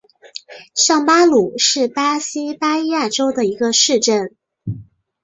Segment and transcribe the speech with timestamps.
[0.73, 4.35] 上巴鲁是巴西巴伊亚州的一个市镇。